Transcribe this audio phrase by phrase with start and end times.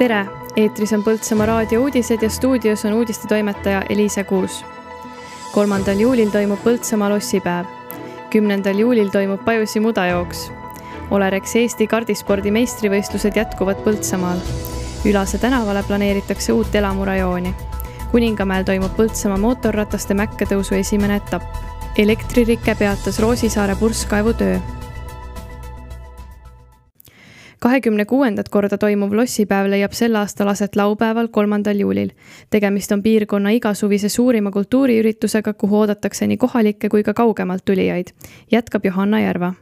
[0.00, 0.20] tere,
[0.56, 4.64] eetris on Põltsamaa raadio uudised ja stuudios on uudistetoimetaja Eliise Kuus.
[5.52, 7.66] kolmandal juulil toimub Põltsamaa lossipäev.
[8.30, 10.52] kümnendal juulil toimub Pajusi mudajooks.
[11.10, 14.40] Olerex Eesti kardispordi meistrivõistlused jätkuvad Põltsamaal.
[15.04, 17.54] Ülase tänavale planeeritakse uut elamurajooni.
[18.10, 21.44] kuningamäel toimub Põltsamaa mootorrataste mäkke tõusu esimene etapp.
[21.98, 24.79] elektririke peatas Roosisaare purskkaevu töö
[27.60, 32.10] kahekümne kuuendat korda toimuv lossipäev leiab sel aastal aset laupäeval, kolmandal juulil.
[32.50, 38.14] tegemist on piirkonna igasuvise suurima kultuuriüritusega, kuhu oodatakse nii kohalikke kui ka kaugemalt tulijaid,
[38.52, 39.54] jätkab Johanna Järva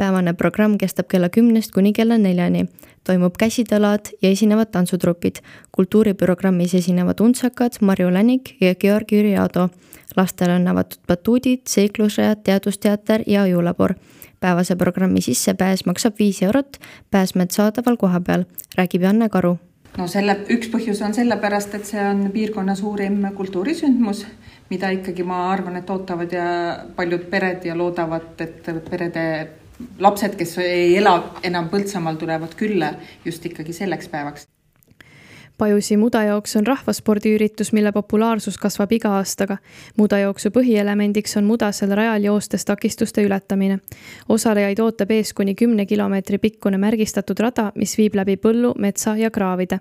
[0.00, 2.66] päevane programm kestab kella kümnest kuni kella neljani.
[3.04, 5.36] toimub käsitalad ja esinevad tantsutrupid.
[5.72, 9.68] kultuuriprogrammis esinevad untsakad Marju Länik ja Georg Jüri Aado.
[10.16, 13.94] lastele on avatud batuudid, seiklusrajad, teadusteater ja ajulabor
[14.40, 16.76] päevase programmi sissepääs maksab viis eurot,
[17.10, 18.44] pääsmed saadaval kohapeal,
[18.78, 19.58] räägib Janne Karu.
[19.98, 24.26] no selle, üks põhjus on sellepärast, et see on piirkonna suurim kultuurisündmus,
[24.70, 26.44] mida ikkagi ma arvan, et ootavad ja
[26.96, 29.48] paljud pered ja loodavad, et perede
[29.98, 34.48] lapsed, kes ei ela enam Põltsamaal, tulevad külla just ikkagi selleks päevaks
[35.60, 39.58] Pajusi mudajooks on rahvaspordiüritus, mille populaarsus kasvab iga aastaga.
[39.96, 43.78] mudajooksu põhielemendiks on mudasel rajal joostes takistuste ületamine.
[44.28, 49.30] osalejaid ootab ees kuni kümne kilomeetri pikkune märgistatud rada, mis viib läbi põllu, metsa ja
[49.30, 49.80] kraavide.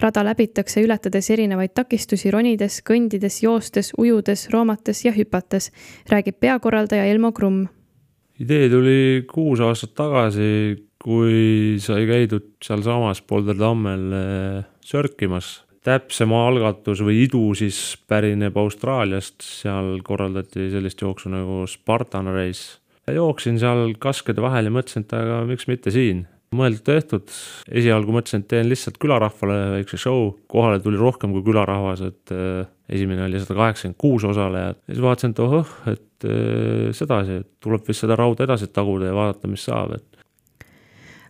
[0.00, 5.70] rada läbitakse ületades erinevaid takistusi ronides, kõndides, joostes, ujudes, roomates ja hüpates,
[6.10, 7.79] räägib peakorraldaja Elmo Krumm.
[8.40, 10.50] Idee tuli kuus aastat tagasi
[11.00, 15.60] kui sai käidud sealsamas Polder tammel eh, sörkimas.
[15.80, 22.76] täpsem algatus või idu siis pärineb Austraaliast, seal korraldati sellist jooksu nagu Spartan Race.
[23.08, 27.30] jooksin seal kaskede vahel ja mõtlesin, et aga miks mitte siin mõeldud-tehtud,
[27.78, 32.64] esialgu mõtlesin, et teen lihtsalt külarahvale väikse show, kohale tuli rohkem kui külarahvas, et äh,
[32.90, 34.80] esimene oli sada kaheksakümmend kuus osalejat.
[34.82, 39.12] ja siis vaatasin, et ohoh, et äh, sedasi, et tuleb vist seda rauda edasi taguda
[39.12, 40.24] ja vaadata, mis saab, et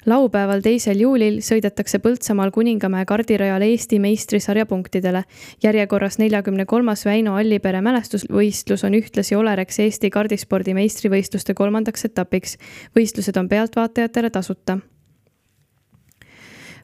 [0.09, 5.26] laupäeval, teisel juulil sõidetakse Põltsamaal Kuningamäe kardirajal Eesti meistrisarja punktidele.
[5.62, 12.56] järjekorras neljakümne kolmas Väino Allipere mälestusvõistlus on ühtlasi Olerex Eesti kardispordi meistrivõistluste kolmandaks etapiks.
[12.97, 14.78] võistlused on pealtvaatajatele tasuta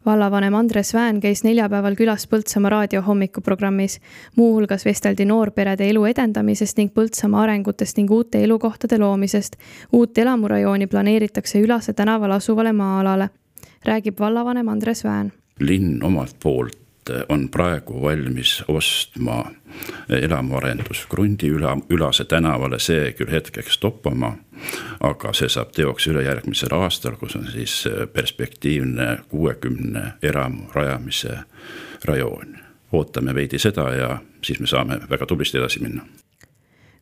[0.06, 4.00] vallavanem Andres Vään käis neljapäeval külas Põltsamaa raadio hommikuprogrammis.
[4.36, 9.56] muuhulgas vesteldi noorperede elu edendamisest ning Põltsamaa arengutest ning uute elukohtade loomisest.
[9.92, 13.30] uut elamurajooni planeeritakse Ülase tänaval asuvale maa-alale,
[13.84, 15.32] räägib vallavanem Andres Vään.
[15.60, 16.78] linn omalt poolt
[17.28, 19.44] on praegu valmis ostma
[20.08, 24.36] elamuarendusgrundi üla, Ülase tänavale, see küll hetkeks toppama.
[25.00, 31.38] Aga see saab teoks ülejärgmisel aastal, kus on siis perspektiivne kuuekümne elamu rajamise
[32.04, 32.56] rajoon.
[32.92, 36.06] ootame veidi seda ja siis me saame väga tublisti edasi minna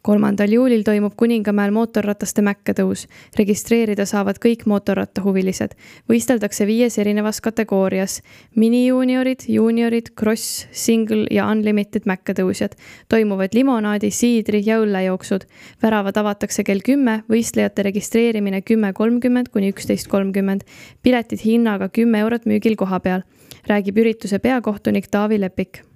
[0.05, 3.07] kolmandal juulil toimub Kuningamäel mootorrataste mäkketõus.
[3.39, 5.73] registreerida saavad kõik mootorrattahuvilised.
[6.09, 8.23] võisteldakse viies erinevas kategoorias.
[8.57, 12.77] minijuuniorid, juuniorid, kross, single ja unlimited mäkketõusjad.
[13.09, 15.47] toimuvad limonaadi, siidri ja õllejooksud.
[15.83, 20.61] väravad avatakse kell kümme, võistlejate registreerimine kümme kolmkümmend kuni üksteist kolmkümmend.
[21.03, 23.23] piletid hinnaga kümme eurot müügil kohapeal,
[23.67, 25.94] räägib ürituse peakohtunik Taavi Lepik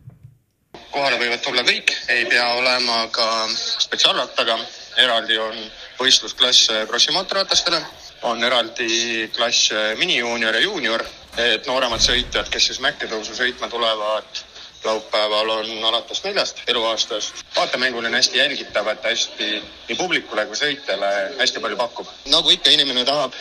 [0.90, 4.58] kohale võivad tulla kõik, ei pea olema ka spetsiaalrattaga.
[4.98, 5.58] eraldi on
[5.98, 7.78] võistlusklass krossi mootorratastele,
[8.22, 11.04] on eraldi klass minijuunior ja juunior,
[11.36, 14.42] et nooremad sõitjad, kes siis mäkketõusu sõitma tulevad,
[14.84, 17.44] laupäeval on alates neljast eluaastast.
[17.56, 19.48] vaatemänguline hästi jälgitav, et hästi
[19.88, 22.06] nii publikule kui sõitjale hästi palju pakub.
[22.26, 23.34] nagu ikka, inimene tahab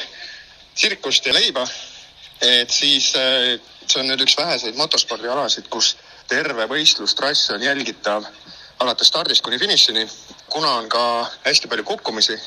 [0.76, 1.68] tsirkust ja leiba,
[2.42, 5.96] et siis eh, see on nüüd üks väheseid motospordialasid, kus
[6.28, 8.26] terve võistlustrass on jälgitav
[8.80, 10.08] alates stardist kuni finišini.
[10.50, 12.40] kuna on ka hästi palju kukkumisi,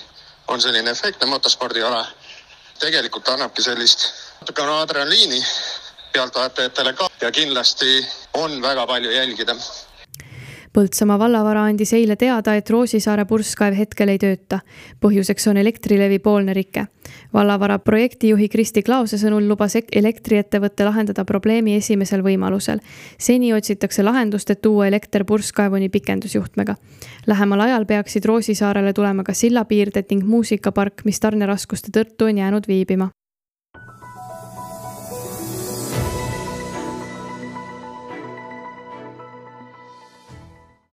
[0.49, 2.07] on selline efektne motospordiala.
[2.81, 4.07] tegelikult annabki sellist
[4.41, 5.45] natukene adrenaliini
[6.13, 9.55] pealtvaatajatele ka ja kindlasti on väga palju jälgida
[10.71, 14.61] Põltsamaa vallavara andis eile teada, et Roosisaare purskkaev hetkel ei tööta.
[15.03, 16.87] põhjuseks on Elektrilevi poolne rike.
[17.35, 22.79] vallavara projektijuhi Kristi Klaose sõnul lubas elektriettevõte lahendada probleemi esimesel võimalusel.
[23.19, 26.77] seni otsitakse lahendust, et tuua elekter purskkaevuni pikendusjuhtmega.
[27.27, 33.11] Lähemal ajal peaksid Roosisaarele tulema ka sillapiirded ning muusikapark, mis tarneraskuste tõttu on jäänud viibima